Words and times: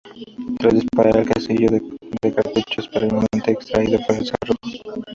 Tras 0.57 0.73
disparar, 0.73 1.15
el 1.15 1.27
casquillo 1.27 1.69
del 1.69 2.33
cartucho 2.33 2.81
es 2.81 2.87
parcialmente 2.87 3.51
extraído 3.51 3.99
por 4.07 4.15
el 4.15 4.25
cerrojo. 4.25 4.99